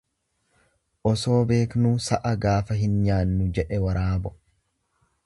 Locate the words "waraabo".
3.85-4.37